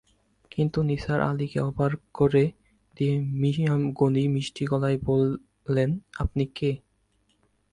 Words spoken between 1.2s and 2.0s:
আলিকে অবাক